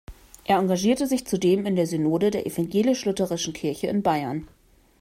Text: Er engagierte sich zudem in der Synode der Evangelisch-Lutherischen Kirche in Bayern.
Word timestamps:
Er 0.45 0.57
engagierte 0.57 1.05
sich 1.05 1.27
zudem 1.27 1.67
in 1.67 1.75
der 1.75 1.85
Synode 1.85 2.31
der 2.31 2.47
Evangelisch-Lutherischen 2.47 3.53
Kirche 3.53 3.85
in 3.85 4.01
Bayern. 4.01 4.47